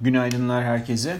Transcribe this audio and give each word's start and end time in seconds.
Günaydınlar 0.00 0.64
herkese. 0.64 1.16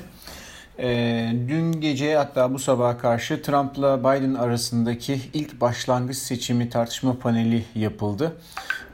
Ee, 0.79 1.33
dün 1.49 1.73
gece 1.73 2.17
hatta 2.17 2.55
bu 2.55 2.59
sabaha 2.59 2.99
karşı 2.99 3.43
Trump'la 3.43 4.01
Biden 4.01 4.35
arasındaki 4.35 5.21
ilk 5.35 5.61
başlangıç 5.61 6.17
seçimi 6.17 6.69
tartışma 6.69 7.19
paneli 7.19 7.65
yapıldı. 7.75 8.37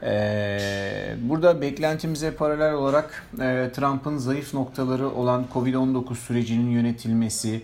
Ee, 0.03 1.15
burada 1.21 1.61
beklentimize 1.61 2.31
paralel 2.31 2.73
olarak 2.73 3.23
e, 3.33 3.71
Trump'ın 3.75 4.17
zayıf 4.17 4.53
noktaları 4.53 5.09
olan 5.09 5.45
Covid-19 5.53 6.15
sürecinin 6.15 6.71
yönetilmesi, 6.71 7.61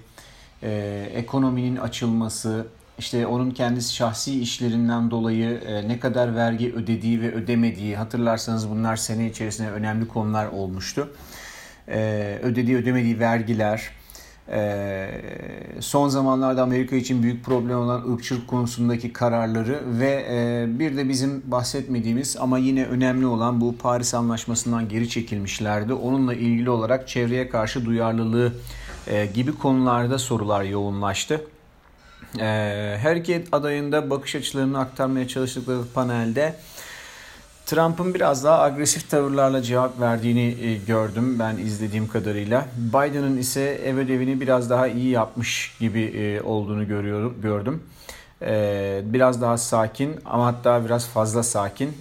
e, 0.64 0.72
ekonominin 1.14 1.76
açılması, 1.76 2.68
işte 3.00 3.28
onun 3.28 3.52
kendisi 3.52 3.96
şahsi 3.96 4.42
işlerinden 4.42 5.12
dolayı 5.12 5.62
e, 5.68 5.88
ne 5.88 6.00
kadar 6.00 6.36
vergi 6.36 6.74
ödediği 6.74 7.22
ve 7.22 7.34
ödemediği 7.34 7.96
hatırlarsanız 7.96 8.70
bunlar 8.70 8.96
sene 8.96 9.28
içerisinde 9.30 9.72
önemli 9.72 10.08
konular 10.08 10.48
olmuştu. 10.48 11.10
E, 11.88 12.40
ödediği 12.44 12.78
ödemediği 12.78 13.20
vergiler, 13.20 13.90
e, 14.52 15.10
son 15.80 16.10
zamanlarda 16.10 16.64
Amerika 16.64 16.96
için 16.96 17.24
büyük 17.24 17.46
problem 17.46 17.80
olan 17.80 18.14
ırkçılık 18.14 18.48
konusundaki 18.48 19.14
kararları 19.14 19.80
ve 19.86 20.26
e, 20.30 20.66
bir 20.80 20.98
de 20.98 21.10
bizim 21.10 21.44
bahsetmediğimiz 21.46 22.38
ama 22.40 22.58
yine 22.58 22.86
önemli 22.86 23.26
olan 23.26 23.62
bu 23.62 23.78
Paris 23.78 24.14
Anlaşması'ndan 24.14 24.90
geri 24.90 25.10
çekilmişlerdi. 25.10 25.94
Onunla 25.94 26.34
ilgili 26.34 26.70
olarak 26.70 27.08
çevreye 27.08 27.50
karşı 27.50 27.86
duyarlılığı 27.86 28.54
e, 29.08 29.26
gibi 29.26 29.58
konularda 29.58 30.18
sorular 30.18 30.64
yoğunlaştı. 30.64 31.42
Ee, 32.40 32.98
her 33.02 33.16
iki 33.16 33.44
adayında 33.52 34.10
bakış 34.10 34.36
açılarını 34.36 34.80
aktarmaya 34.80 35.28
çalıştıkları 35.28 35.80
panelde 35.94 36.56
Trump'ın 37.74 38.14
biraz 38.14 38.44
daha 38.44 38.62
agresif 38.62 39.10
tavırlarla 39.10 39.62
cevap 39.62 40.00
verdiğini 40.00 40.58
e, 40.62 40.76
gördüm 40.76 41.40
ben 41.40 41.58
izlediğim 41.58 42.08
kadarıyla. 42.08 42.66
Biden'ın 42.78 43.38
ise 43.38 43.62
ev 43.62 43.98
ödevini 43.98 44.42
biraz 44.42 44.70
daha 44.70 44.88
iyi 44.88 45.10
yapmış 45.10 45.78
gibi 45.80 46.02
e, 46.02 46.42
olduğunu 46.42 46.88
görüyorum, 46.88 47.38
gördüm. 47.42 47.84
Ee, 48.42 49.02
biraz 49.06 49.42
daha 49.42 49.58
sakin 49.58 50.16
ama 50.26 50.46
hatta 50.46 50.86
biraz 50.86 51.08
fazla 51.08 51.44
sakin 51.44 51.98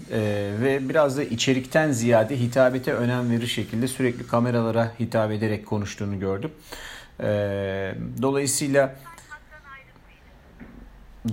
ve 0.62 0.88
biraz 0.88 1.16
da 1.16 1.22
içerikten 1.22 1.92
ziyade 1.92 2.40
hitabete 2.40 2.92
önem 2.92 3.30
verir 3.30 3.46
şekilde 3.46 3.88
sürekli 3.88 4.26
kameralara 4.26 4.92
hitap 5.00 5.30
ederek 5.30 5.66
konuştuğunu 5.66 6.20
gördüm. 6.20 6.50
Dolayısıyla 8.22 8.94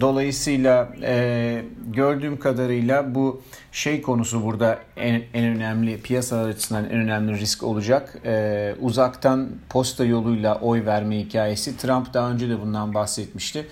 Dolayısıyla 0.02 0.90
e, 1.02 1.66
gördüğüm 1.88 2.40
kadarıyla 2.40 3.16
bu 3.16 3.42
şey 3.72 4.02
konusu 4.02 4.44
burada 4.44 4.80
en, 4.98 5.22
en 5.34 5.45
önemli 5.45 6.02
piyasalar 6.02 6.50
açısından 6.50 6.86
en 6.86 7.00
önemli 7.00 7.40
risk 7.40 7.64
olacak. 7.64 8.17
E, 8.26 8.76
uzaktan 8.80 9.50
posta 9.70 10.06
yoluyla 10.06 10.60
oy 10.60 10.86
verme 10.86 11.20
hikayesi. 11.20 11.78
Trump 11.78 12.14
daha 12.14 12.32
önce 12.32 12.50
de 12.50 12.62
bundan 12.62 12.94
bahsetmişti. 12.94 13.67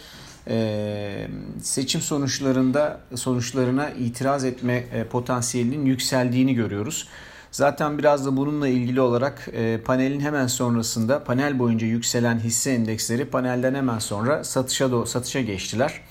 E, 0.47 1.27
seçim 1.61 2.01
sonuçlarında 2.01 2.99
sonuçlarına 3.15 3.89
itiraz 3.89 4.45
etme 4.45 4.73
e, 4.73 5.03
potansiyelinin 5.03 5.85
yükseldiğini 5.85 6.55
görüyoruz. 6.55 7.07
Zaten 7.51 7.97
biraz 7.97 8.25
da 8.25 8.37
bununla 8.37 8.67
ilgili 8.67 9.01
olarak 9.01 9.47
e, 9.53 9.81
panelin 9.85 10.19
hemen 10.19 10.47
sonrasında 10.47 11.23
panel 11.23 11.59
boyunca 11.59 11.87
yükselen 11.87 12.39
hisse 12.39 12.71
endeksleri 12.71 13.25
panelden 13.25 13.75
hemen 13.75 13.99
sonra 13.99 14.43
satışa 14.43 15.05
satışa 15.05 15.41
geçtiler. 15.41 16.01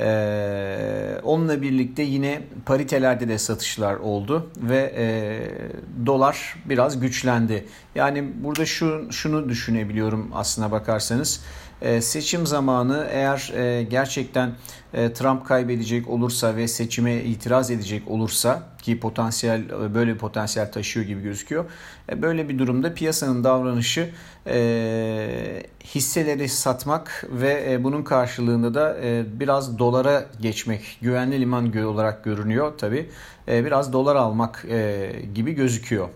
Ee, 0.00 1.20
onunla 1.22 1.62
birlikte 1.62 2.02
yine 2.02 2.40
paritelerde 2.66 3.28
de 3.28 3.38
satışlar 3.38 3.94
oldu 3.94 4.50
ve 4.56 4.94
e, 4.96 5.06
dolar 6.06 6.56
biraz 6.64 7.00
güçlendi. 7.00 7.64
Yani 7.94 8.44
burada 8.44 8.66
şu 8.66 9.12
şunu 9.12 9.48
düşünebiliyorum 9.48 10.30
aslına 10.34 10.70
bakarsanız. 10.70 11.40
E, 11.82 12.00
seçim 12.00 12.46
zamanı 12.46 13.06
eğer 13.10 13.52
e, 13.54 13.82
gerçekten 13.82 14.52
e, 14.94 15.12
Trump 15.12 15.46
kaybedecek 15.46 16.08
olursa 16.08 16.56
ve 16.56 16.68
seçime 16.68 17.16
itiraz 17.16 17.70
edecek 17.70 18.02
olursa 18.08 18.62
ki 18.82 19.00
potansiyel 19.00 19.94
böyle 19.94 20.14
bir 20.14 20.18
potansiyel 20.18 20.72
taşıyor 20.72 21.06
gibi 21.06 21.22
gözüküyor. 21.22 21.64
Böyle 22.16 22.48
bir 22.48 22.58
durumda 22.58 22.94
piyasanın 22.94 23.44
davranışı 23.44 24.10
hisseleri 25.84 26.48
satmak 26.48 27.24
ve 27.30 27.84
bunun 27.84 28.02
karşılığında 28.02 28.74
da 28.74 28.96
biraz 29.40 29.78
dolara 29.78 30.26
geçmek 30.40 30.98
güvenli 31.02 31.40
liman 31.40 31.76
olarak 31.76 32.24
görünüyor 32.24 32.78
tabi. 32.78 33.10
Biraz 33.48 33.92
dolar 33.92 34.16
almak 34.16 34.66
gibi 35.34 35.52
gözüküyor. 35.52 36.08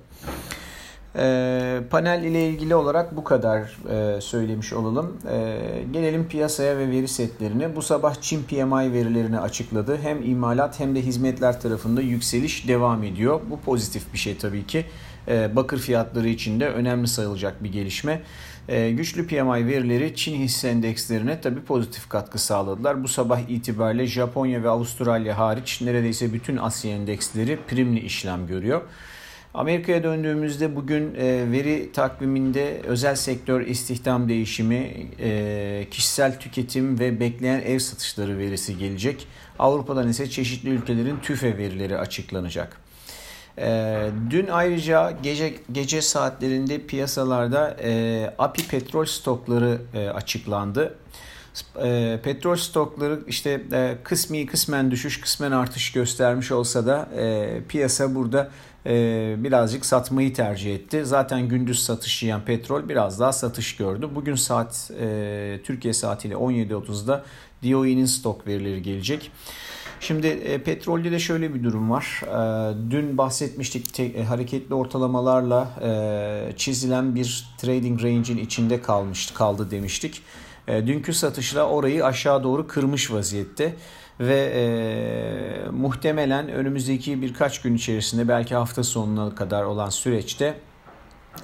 E, 1.16 1.80
panel 1.90 2.24
ile 2.24 2.48
ilgili 2.48 2.74
olarak 2.74 3.16
bu 3.16 3.24
kadar 3.24 3.60
e, 3.90 4.20
söylemiş 4.20 4.72
olalım. 4.72 5.16
E, 5.32 5.58
gelelim 5.92 6.28
piyasaya 6.28 6.78
ve 6.78 6.90
veri 6.90 7.08
setlerine. 7.08 7.76
Bu 7.76 7.82
sabah 7.82 8.14
Çin 8.20 8.42
PMI 8.42 8.92
verilerini 8.92 9.40
açıkladı. 9.40 9.98
Hem 10.02 10.22
imalat 10.22 10.80
hem 10.80 10.94
de 10.94 11.02
hizmetler 11.02 11.60
tarafında 11.60 12.00
yükseliş 12.00 12.68
devam 12.68 13.02
ediyor. 13.02 13.40
Bu 13.50 13.60
pozitif 13.60 14.12
bir 14.12 14.18
şey 14.18 14.36
tabii 14.36 14.66
ki. 14.66 14.84
E, 15.28 15.56
bakır 15.56 15.78
fiyatları 15.78 16.28
için 16.28 16.60
de 16.60 16.68
önemli 16.68 17.08
sayılacak 17.08 17.64
bir 17.64 17.72
gelişme. 17.72 18.22
E, 18.68 18.90
güçlü 18.90 19.26
PMI 19.26 19.66
verileri 19.66 20.16
Çin 20.16 20.34
hisse 20.34 20.68
endekslerine 20.68 21.40
tabii 21.40 21.60
pozitif 21.60 22.08
katkı 22.08 22.38
sağladılar. 22.38 23.04
Bu 23.04 23.08
sabah 23.08 23.40
itibariyle 23.48 24.06
Japonya 24.06 24.62
ve 24.62 24.68
Avustralya 24.68 25.38
hariç 25.38 25.80
neredeyse 25.82 26.32
bütün 26.32 26.56
Asya 26.56 26.90
endeksleri 26.90 27.58
primli 27.68 28.00
işlem 28.00 28.46
görüyor. 28.46 28.82
Amerika'ya 29.54 30.02
döndüğümüzde 30.02 30.76
bugün 30.76 31.14
e, 31.14 31.52
veri 31.52 31.92
takviminde 31.92 32.80
özel 32.84 33.14
sektör 33.14 33.60
istihdam 33.60 34.28
değişimi, 34.28 35.06
e, 35.20 35.86
kişisel 35.90 36.40
tüketim 36.40 36.98
ve 36.98 37.20
bekleyen 37.20 37.60
ev 37.60 37.78
satışları 37.78 38.38
verisi 38.38 38.78
gelecek. 38.78 39.26
Avrupa'dan 39.58 40.08
ise 40.08 40.30
çeşitli 40.30 40.68
ülkelerin 40.68 41.16
TÜFE 41.22 41.58
verileri 41.58 41.98
açıklanacak. 41.98 42.76
E, 43.58 43.98
dün 44.30 44.46
ayrıca 44.46 45.10
gece 45.22 45.54
gece 45.72 46.02
saatlerinde 46.02 46.86
piyasalarda 46.86 47.76
API 48.38 48.68
petrol 48.68 49.04
stokları 49.04 49.78
açıklandı. 50.14 50.94
E, 51.82 52.20
petrol 52.22 52.56
stokları 52.56 53.20
işte 53.26 53.62
e, 53.72 53.96
kısmi 54.04 54.46
kısmen 54.46 54.90
düşüş 54.90 55.20
kısmen 55.20 55.52
artış 55.52 55.92
göstermiş 55.92 56.52
olsa 56.52 56.86
da 56.86 57.08
e, 57.16 57.58
piyasa 57.68 58.14
burada 58.14 58.50
e, 58.86 59.34
birazcık 59.38 59.86
satmayı 59.86 60.34
tercih 60.34 60.74
etti. 60.74 61.04
Zaten 61.04 61.48
gündüz 61.48 61.82
satış 61.82 62.22
yiyen 62.22 62.40
petrol 62.40 62.88
biraz 62.88 63.20
daha 63.20 63.32
satış 63.32 63.76
gördü. 63.76 64.08
Bugün 64.14 64.34
saat 64.34 64.90
e, 65.00 65.60
Türkiye 65.64 65.94
saatiyle 65.94 66.34
17.30'da 66.34 67.24
DOE'nin 67.64 68.06
stok 68.06 68.46
verileri 68.46 68.82
gelecek. 68.82 69.30
Şimdi 70.00 70.26
e, 70.26 70.62
petrolde 70.62 71.12
de 71.12 71.18
şöyle 71.18 71.54
bir 71.54 71.64
durum 71.64 71.90
var. 71.90 72.22
E, 72.26 72.90
dün 72.90 73.18
bahsetmiştik 73.18 73.94
te, 73.94 74.04
e, 74.04 74.24
hareketli 74.24 74.74
ortalamalarla 74.74 75.70
e, 75.82 76.56
çizilen 76.56 77.14
bir 77.14 77.46
trading 77.58 78.02
range'in 78.02 78.38
içinde 78.38 78.82
kalmıştı, 78.82 79.34
kaldı 79.34 79.70
demiştik. 79.70 80.22
E, 80.68 80.86
dünkü 80.86 81.12
satışla 81.12 81.68
orayı 81.68 82.04
aşağı 82.04 82.42
doğru 82.42 82.66
kırmış 82.66 83.12
vaziyette 83.12 83.74
ve 84.20 84.52
e, 84.54 85.70
muhtemelen 85.70 86.48
önümüzdeki 86.48 87.22
birkaç 87.22 87.62
gün 87.62 87.74
içerisinde 87.74 88.28
belki 88.28 88.54
hafta 88.54 88.84
sonuna 88.84 89.34
kadar 89.34 89.62
olan 89.64 89.88
süreçte 89.88 90.54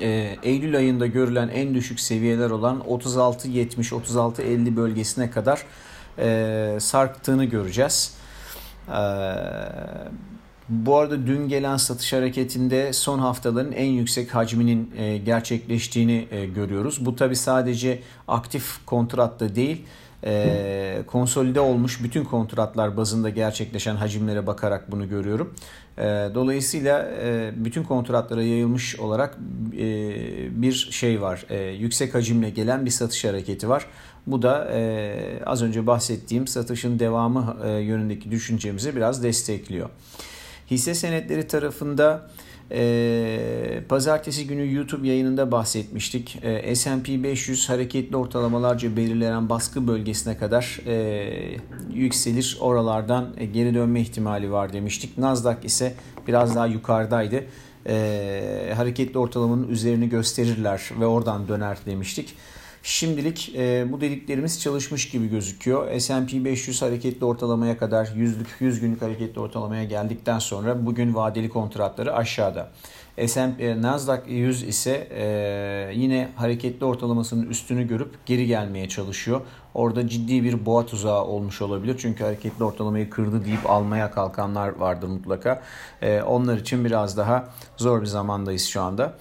e, 0.00 0.36
Eylül 0.42 0.76
ayında 0.76 1.06
görülen 1.06 1.48
en 1.48 1.74
düşük 1.74 2.00
seviyeler 2.00 2.50
olan 2.50 2.80
36-70-36-50 2.88 4.76
bölgesine 4.76 5.30
kadar 5.30 5.62
e, 6.18 6.78
sarktığını 6.80 7.44
göreceğiz. 7.44 8.14
E, 8.88 9.00
bu 10.68 10.96
arada 10.96 11.26
dün 11.26 11.48
gelen 11.48 11.76
satış 11.76 12.12
hareketinde 12.12 12.92
son 12.92 13.18
haftaların 13.18 13.72
en 13.72 13.86
yüksek 13.86 14.34
hacminin 14.34 14.90
e, 14.96 15.18
gerçekleştiğini 15.18 16.28
e, 16.30 16.46
görüyoruz. 16.46 17.06
Bu 17.06 17.16
tabi 17.16 17.36
sadece 17.36 18.02
aktif 18.28 18.86
kontratta 18.86 19.54
değil 19.54 19.84
e, 20.24 21.02
konsolide 21.06 21.60
olmuş 21.60 22.02
bütün 22.02 22.24
kontratlar 22.24 22.96
bazında 22.96 23.30
gerçekleşen 23.30 23.96
hacimlere 23.96 24.46
bakarak 24.46 24.92
bunu 24.92 25.08
görüyorum. 25.08 25.54
Dolayısıyla 26.34 27.10
bütün 27.56 27.82
kontratlara 27.82 28.42
yayılmış 28.42 28.96
olarak 29.00 29.38
bir 30.50 30.88
şey 30.90 31.22
var. 31.22 31.46
Yüksek 31.78 32.14
hacimle 32.14 32.50
gelen 32.50 32.86
bir 32.86 32.90
satış 32.90 33.24
hareketi 33.24 33.68
var. 33.68 33.86
Bu 34.26 34.42
da 34.42 34.70
az 35.46 35.62
önce 35.62 35.86
bahsettiğim 35.86 36.46
satışın 36.46 36.98
devamı 36.98 37.56
yönündeki 37.64 38.30
düşüncemizi 38.30 38.96
biraz 38.96 39.22
destekliyor. 39.22 39.90
Hisse 40.70 40.94
senetleri 40.94 41.46
tarafında 41.46 42.28
e, 42.72 43.80
pazartesi 43.88 44.46
günü 44.46 44.74
YouTube 44.74 45.08
yayınında 45.08 45.52
bahsetmiştik. 45.52 46.38
E, 46.42 46.74
S&P 46.76 47.22
500 47.22 47.68
hareketli 47.68 48.16
ortalamalarca 48.16 48.96
belirlenen 48.96 49.48
baskı 49.48 49.88
bölgesine 49.88 50.36
kadar 50.36 50.80
e, 50.86 51.56
yükselir. 51.94 52.58
Oralardan 52.60 53.34
e, 53.36 53.44
geri 53.46 53.74
dönme 53.74 54.00
ihtimali 54.00 54.52
var 54.52 54.72
demiştik. 54.72 55.18
Nasdaq 55.18 55.56
ise 55.64 55.94
biraz 56.26 56.56
daha 56.56 56.66
yukarıdaydı. 56.66 57.44
e, 57.86 58.72
hareketli 58.76 59.18
ortalamanın 59.18 59.68
üzerini 59.68 60.08
gösterirler 60.08 60.90
ve 61.00 61.06
oradan 61.06 61.48
döner 61.48 61.78
demiştik. 61.86 62.34
Şimdilik 62.88 63.54
e, 63.56 63.92
bu 63.92 64.00
dediklerimiz 64.00 64.60
çalışmış 64.60 65.08
gibi 65.08 65.28
gözüküyor. 65.28 66.00
S&P 66.00 66.44
500 66.44 66.82
hareketli 66.82 67.24
ortalamaya 67.24 67.78
kadar 67.78 68.06
100'lük 68.06 68.46
100 68.60 68.80
günlük 68.80 69.02
hareketli 69.02 69.40
ortalamaya 69.40 69.84
geldikten 69.84 70.38
sonra 70.38 70.86
bugün 70.86 71.14
vadeli 71.14 71.48
kontratları 71.48 72.14
aşağıda. 72.14 72.70
S&P 73.26 73.82
Nasdaq 73.82 74.20
100 74.28 74.62
ise 74.62 75.08
e, 75.10 75.92
yine 75.94 76.28
hareketli 76.36 76.86
ortalamasının 76.86 77.46
üstünü 77.46 77.88
görüp 77.88 78.26
geri 78.26 78.46
gelmeye 78.46 78.88
çalışıyor. 78.88 79.40
Orada 79.74 80.08
ciddi 80.08 80.44
bir 80.44 80.66
boğa 80.66 80.86
tuzağı 80.86 81.24
olmuş 81.24 81.62
olabilir. 81.62 81.96
Çünkü 81.98 82.24
hareketli 82.24 82.64
ortalamayı 82.64 83.10
kırdı 83.10 83.44
deyip 83.44 83.70
almaya 83.70 84.10
kalkanlar 84.10 84.68
vardır 84.68 85.08
mutlaka. 85.08 85.62
E, 86.02 86.22
onlar 86.22 86.56
için 86.58 86.84
biraz 86.84 87.16
daha 87.16 87.48
zor 87.76 88.00
bir 88.00 88.06
zamandayız 88.06 88.64
şu 88.64 88.82
anda. 88.82 89.14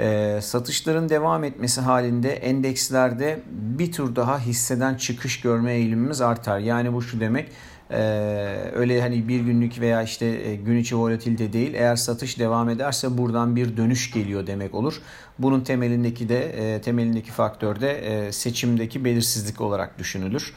E, 0.00 0.38
satışların 0.42 1.08
devam 1.08 1.44
etmesi 1.44 1.80
halinde 1.80 2.32
endekslerde 2.32 3.40
bir 3.50 3.92
tur 3.92 4.16
daha 4.16 4.38
hisseden 4.38 4.94
çıkış 4.94 5.40
görme 5.40 5.74
eğilimimiz 5.74 6.20
artar. 6.20 6.58
Yani 6.58 6.92
bu 6.92 7.02
şu 7.02 7.20
demek 7.20 7.48
ee, 7.90 8.70
öyle 8.74 9.00
hani 9.00 9.28
bir 9.28 9.40
günlük 9.40 9.80
veya 9.80 10.02
işte 10.02 10.26
e, 10.26 10.56
gün 10.56 10.76
içi 10.76 10.96
volatilde 10.96 11.52
değil. 11.52 11.74
Eğer 11.74 11.96
satış 11.96 12.38
devam 12.38 12.68
ederse 12.68 13.18
buradan 13.18 13.56
bir 13.56 13.76
dönüş 13.76 14.10
geliyor 14.10 14.46
demek 14.46 14.74
olur. 14.74 15.00
Bunun 15.38 15.60
temelindeki 15.60 16.28
de 16.28 16.74
e, 16.74 16.80
temelindeki 16.80 17.30
faktör 17.30 17.80
de 17.80 17.98
e, 17.98 18.32
seçimdeki 18.32 19.04
belirsizlik 19.04 19.60
olarak 19.60 19.98
düşünülür. 19.98 20.54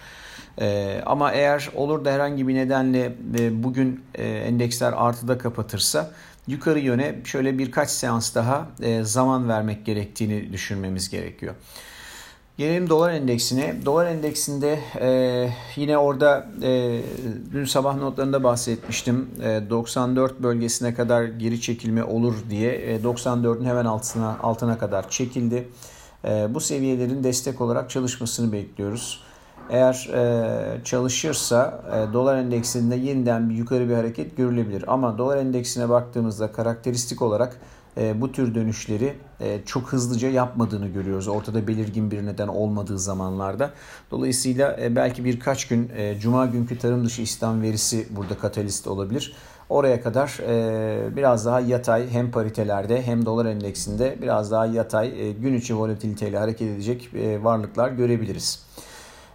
E, 0.62 1.02
ama 1.06 1.32
eğer 1.32 1.70
olur 1.76 2.06
da 2.06 2.12
herhangi 2.12 2.48
bir 2.48 2.56
nedenle 2.56 3.14
e, 3.40 3.64
bugün 3.64 4.04
e, 4.16 4.28
endeksler 4.28 4.94
artıda 4.96 5.38
kapatırsa 5.38 6.12
yukarı 6.48 6.80
yöne 6.80 7.16
şöyle 7.24 7.58
birkaç 7.58 7.90
seans 7.90 8.36
daha 8.36 8.68
e, 8.82 9.04
zaman 9.04 9.50
vermek 9.50 9.86
gerektiğini 9.86 10.54
düşünmemiz 10.54 11.10
gerekiyor. 11.10 11.56
Gelelim 12.60 12.90
dolar 12.90 13.12
endeksine. 13.14 13.76
Dolar 13.86 14.06
endeksinde 14.06 14.80
e, 15.02 15.50
yine 15.76 15.98
orada 15.98 16.48
e, 16.62 17.02
dün 17.52 17.66
sabah 17.66 17.96
notlarında 17.96 18.44
bahsetmiştim. 18.44 19.30
E, 19.44 19.70
94 19.70 20.40
bölgesine 20.40 20.94
kadar 20.94 21.24
geri 21.24 21.62
çekilme 21.62 22.04
olur 22.04 22.36
diye. 22.50 22.72
E, 22.74 23.00
94'ün 23.02 23.66
hemen 23.66 23.86
altına 23.86 24.38
altına 24.40 24.78
kadar 24.78 25.10
çekildi. 25.10 25.70
E, 26.26 26.54
bu 26.54 26.60
seviyelerin 26.60 27.24
destek 27.24 27.62
olarak 27.62 27.90
çalışmasını 27.90 28.52
bekliyoruz. 28.52 29.24
Eğer 29.70 30.10
e, 30.14 30.84
çalışırsa 30.84 31.82
e, 31.88 32.14
dolar 32.14 32.38
endeksinde 32.38 32.96
yeniden 32.96 33.50
bir 33.50 33.56
yukarı 33.56 33.90
bir 33.90 33.94
hareket 33.94 34.38
görülebilir. 34.38 34.84
Ama 34.88 35.18
dolar 35.18 35.38
endeksine 35.38 35.90
baktığımızda 35.90 36.52
karakteristik 36.52 37.22
olarak 37.22 37.60
e, 37.98 38.22
bu 38.22 38.32
tür 38.32 38.56
dönüşleri 38.56 39.14
e, 39.40 39.60
çok 39.66 39.94
hızlıca 39.94 40.30
yapmadığını 40.30 40.88
görüyoruz. 40.88 41.28
Ortada 41.28 41.68
belirgin 41.68 42.12
bir 42.12 42.26
neden 42.26 42.48
olmadığı 42.48 43.00
zamanlarda. 43.00 43.72
Dolayısıyla 44.12 44.78
e, 44.82 44.96
belki 44.96 45.26
birkaç 45.26 45.68
gün 45.68 45.92
e, 45.96 46.20
Cuma 46.20 46.46
günkü 46.46 46.78
tarım 46.78 47.06
dışı 47.06 47.22
istihdam 47.22 47.62
verisi 47.62 48.08
burada 48.10 48.38
katalist 48.38 48.88
olabilir. 48.88 49.34
Oraya 49.70 50.02
kadar 50.02 50.40
e, 50.48 51.16
biraz 51.16 51.46
daha 51.46 51.60
yatay 51.60 52.10
hem 52.10 52.32
paritelerde 52.32 53.02
hem 53.02 53.26
dolar 53.26 53.46
endeksinde 53.46 54.18
biraz 54.22 54.52
daha 54.52 54.66
yatay 54.66 55.28
e, 55.28 55.32
gün 55.32 55.54
içi 55.54 55.78
volatiliteyle 55.78 56.38
hareket 56.38 56.68
edecek 56.68 57.10
e, 57.14 57.44
varlıklar 57.44 57.90
görebiliriz. 57.90 58.66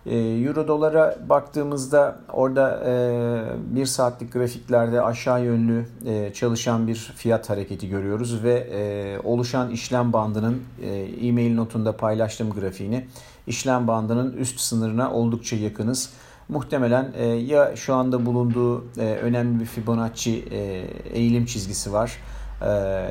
Ee, 0.07 0.17
Euro 0.19 0.69
dolara 0.69 1.17
baktığımızda 1.29 2.17
orada 2.33 2.83
e, 2.87 3.77
bir 3.77 3.87
saatlik 3.87 4.33
grafiklerde 4.33 5.03
aşağı 5.03 5.45
yönlü 5.45 5.87
e, 6.07 6.33
çalışan 6.33 6.87
bir 6.87 6.95
fiyat 7.17 7.51
hareketi 7.51 7.89
görüyoruz 7.89 8.43
ve 8.43 8.55
e, 8.55 9.19
oluşan 9.19 9.71
işlem 9.71 10.13
bandının 10.13 10.63
e-mail 11.21 11.55
notunda 11.55 11.97
paylaştığım 11.97 12.51
grafiğini 12.51 13.07
işlem 13.47 13.89
bandının 13.89 14.33
üst 14.33 14.61
sınırına 14.61 15.13
oldukça 15.13 15.57
yakınız. 15.57 16.11
Muhtemelen 16.49 17.13
ya 17.37 17.77
şu 17.77 17.95
anda 17.95 18.27
bulunduğu 18.27 18.85
önemli 18.99 19.61
bir 19.61 19.67
Fibonacci 19.67 20.45
eğilim 21.13 21.47
çizgisi 21.47 21.93
var 21.93 22.19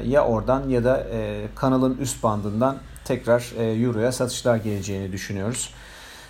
ya 0.06 0.26
oradan 0.26 0.70
ya 0.70 0.84
da 0.84 1.08
kanalın 1.56 1.98
üst 1.98 2.24
bandından 2.24 2.78
tekrar 3.06 3.54
Euro'ya 3.84 4.12
satışlar 4.12 4.56
geleceğini 4.56 5.12
düşünüyoruz. 5.12 5.74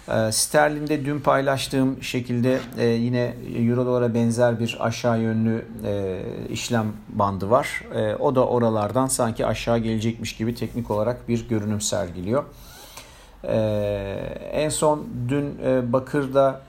E, 0.08 0.32
sterlinde 0.32 1.06
dün 1.06 1.20
paylaştığım 1.20 2.04
şekilde 2.04 2.60
e, 2.78 2.86
yine 2.86 3.34
Euro 3.56 3.86
dolara 3.86 4.14
benzer 4.14 4.60
bir 4.60 4.78
aşağı 4.80 5.22
yönlü 5.22 5.66
e, 5.86 6.22
işlem 6.50 6.88
bandı 7.10 7.50
var. 7.50 7.84
E, 7.96 8.16
o 8.16 8.36
da 8.36 8.48
oralardan 8.48 9.08
sanki 9.08 9.46
aşağı 9.46 9.78
gelecekmiş 9.78 10.36
gibi 10.36 10.56
teknik 10.56 10.92
olarak 10.92 11.30
bir 11.30 11.48
görünüm 11.50 11.82
sergiliyor. 11.82 12.44
En 14.54 14.70
son 14.70 15.08
dün 15.30 15.58
Bakır'da 15.94 16.62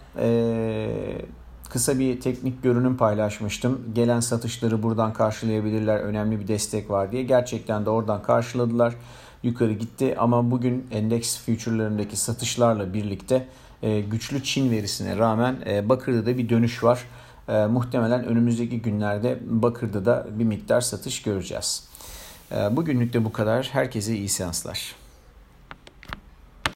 kısa 1.70 1.98
bir 1.98 2.20
teknik 2.20 2.62
görünüm 2.62 2.96
paylaşmıştım. 2.96 3.80
Gelen 3.94 4.20
satışları 4.20 4.82
buradan 4.82 5.12
karşılayabilirler. 5.12 6.00
Önemli 6.00 6.40
bir 6.40 6.48
destek 6.48 6.90
var 6.90 7.12
diye. 7.12 7.22
Gerçekten 7.22 7.86
de 7.86 7.90
oradan 7.90 8.22
karşıladılar 8.22 8.94
yukarı 9.44 9.72
gitti 9.72 10.14
ama 10.18 10.50
bugün 10.50 10.86
endeks 10.90 11.38
future'larındaki 11.38 12.16
satışlarla 12.16 12.94
birlikte 12.94 13.46
e, 13.82 14.00
güçlü 14.00 14.42
Çin 14.42 14.70
verisine 14.70 15.16
rağmen 15.16 15.56
e, 15.66 15.88
Bakır'da 15.88 16.26
da 16.26 16.38
bir 16.38 16.48
dönüş 16.48 16.84
var. 16.84 17.04
E, 17.48 17.66
muhtemelen 17.66 18.24
önümüzdeki 18.24 18.82
günlerde 18.82 19.38
Bakır'da 19.46 20.04
da 20.04 20.26
bir 20.30 20.44
miktar 20.44 20.80
satış 20.80 21.22
göreceğiz. 21.22 21.88
Bugünlük 22.70 23.12
de 23.12 23.24
bu 23.24 23.32
kadar. 23.32 23.68
Herkese 23.72 24.16
iyi 24.16 24.28
seanslar. 24.28 25.03